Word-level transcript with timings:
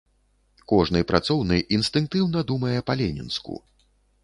Кожны 0.71 1.01
працоўны 1.11 1.59
інстынктыўна 1.77 2.43
думае 2.53 2.75
па-ленінску. 2.91 3.53